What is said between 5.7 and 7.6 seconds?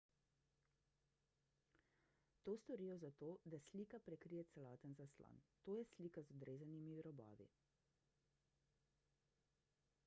je slika z odrezanimi robovi